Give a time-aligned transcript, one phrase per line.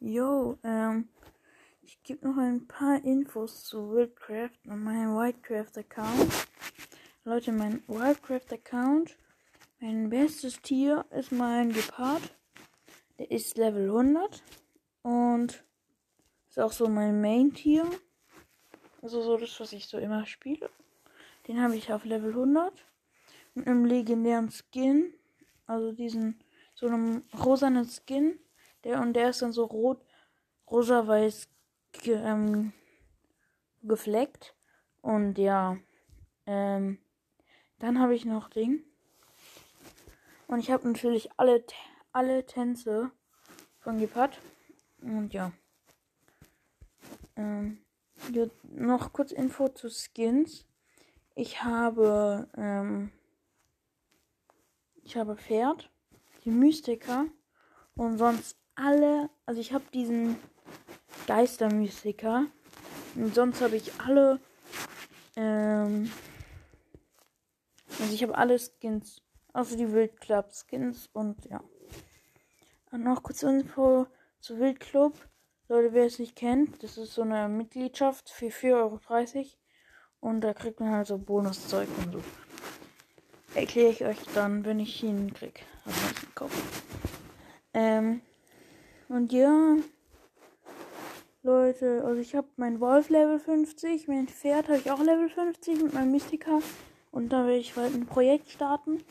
[0.00, 1.08] Jo, ähm,
[1.80, 6.48] ich gebe noch ein paar Infos zu Wildcraft und meinem Wildcraft-Account.
[7.24, 9.16] Leute, mein Wildcraft-Account,
[9.80, 12.20] mein bestes Tier ist mein Gepard.
[13.18, 14.42] Der ist Level 100
[15.00, 15.64] und
[16.50, 17.90] ist auch so mein Main-Tier.
[19.00, 20.68] Also so das, was ich so immer spiele.
[21.48, 22.84] Den habe ich auf Level 100.
[23.54, 25.14] Mit einem legendären Skin.
[25.66, 26.38] Also diesen,
[26.74, 28.38] so einem rosanen Skin.
[28.86, 30.00] Der, und der ist dann so rot,
[30.70, 31.48] rosa-weiß
[31.90, 32.72] ge, ähm,
[33.82, 34.54] gefleckt.
[35.02, 35.76] Und ja,
[36.46, 36.98] ähm,
[37.80, 38.84] dann habe ich noch Ding.
[40.46, 41.64] Und ich habe natürlich alle,
[42.12, 43.10] alle Tänze
[43.80, 44.38] von Gepard.
[45.02, 45.50] Und ja.
[47.34, 47.78] Ähm,
[48.62, 50.64] noch kurz Info zu Skins.
[51.34, 53.10] Ich habe, ähm,
[55.02, 55.90] ich habe Pferd,
[56.44, 57.26] die Mystiker
[57.96, 60.36] und sonst alle, also ich habe diesen
[61.26, 62.46] Geistermystiker
[63.14, 64.38] und sonst habe ich alle,
[65.34, 66.10] ähm,
[67.98, 71.62] also ich habe alle Skins, außer die Wildclub Skins und ja.
[72.92, 74.06] Und noch kurz Info
[74.40, 75.14] zu Wildclub.
[75.68, 79.00] Leute, wer es nicht kennt, das ist so eine Mitgliedschaft für 4,30 Euro.
[80.20, 82.22] Und da kriegt man halt so Bonuszeug und so.
[83.54, 85.64] Erkläre ich euch dann, wenn ich ihn krieg.
[85.84, 86.62] Also ich kaufe.
[87.74, 88.20] Ähm,
[89.08, 89.76] und ja,
[91.42, 95.80] Leute, also ich habe mein Wolf Level 50, mein Pferd habe ich auch Level 50
[95.80, 96.58] mit meinem Mystika.
[97.12, 99.02] Und dann werde ich bald ein Projekt starten.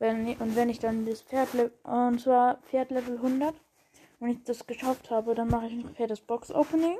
[0.00, 1.48] Wenn, und wenn ich dann das Pferd,
[1.84, 3.54] und zwar Pferd Level 100,
[4.18, 6.98] wenn ich das geschafft habe, dann mache ich ein Pferdes Box Opening.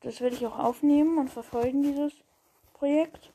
[0.00, 2.12] Das werde ich auch aufnehmen und verfolgen, dieses
[2.72, 3.32] Projekt.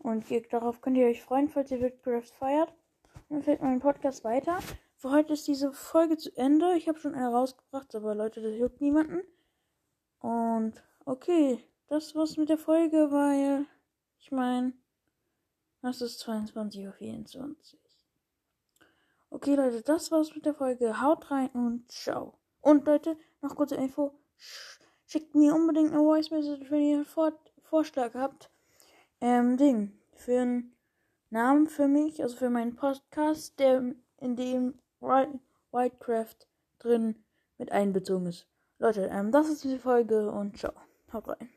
[0.00, 2.72] Und darauf könnt ihr euch freuen, falls ihr Wildcraft feiert.
[3.28, 4.58] Dann fällt mein Podcast weiter.
[5.00, 6.74] Für heute ist diese Folge zu Ende.
[6.76, 9.22] Ich habe schon eine rausgebracht, aber Leute, das juckt niemanden.
[10.18, 10.74] Und
[11.06, 13.64] okay, das war's mit der Folge, weil
[14.18, 14.74] ich meine,
[15.80, 17.56] das ist 22.24 Uhr.
[19.30, 21.00] Okay, Leute, das war's mit der Folge.
[21.00, 22.38] Haut rein und ciao.
[22.60, 24.12] Und Leute, noch kurze Info.
[25.06, 27.32] Schickt mir unbedingt eine Voice Message, wenn ihr einen Vor
[27.62, 28.50] Vorschlag habt.
[29.22, 29.98] Ähm, Ding.
[30.12, 30.76] Für einen
[31.30, 36.46] Namen für mich, also für meinen Podcast, der in dem Whitecraft
[36.78, 37.16] drin
[37.58, 38.46] mit einbezogen ist.
[38.78, 40.72] Leute, ähm, das ist die Folge und ciao.
[41.12, 41.50] Haut rein.